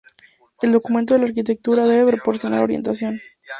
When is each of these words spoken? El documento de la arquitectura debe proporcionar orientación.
El 0.63 0.71
documento 0.71 1.13
de 1.13 1.19
la 1.19 1.27
arquitectura 1.27 1.85
debe 1.85 2.13
proporcionar 2.13 2.63
orientación. 2.63 3.21